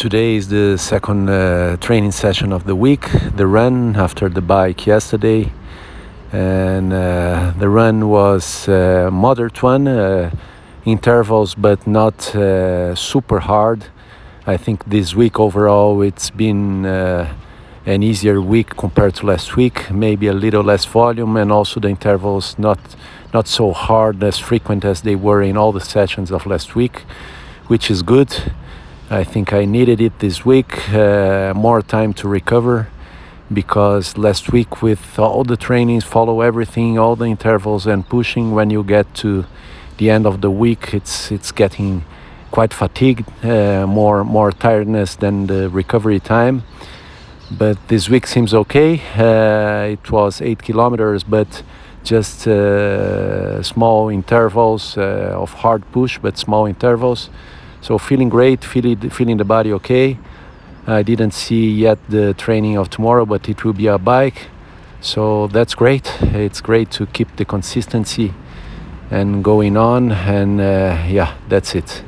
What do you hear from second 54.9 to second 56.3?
uh, of hard push,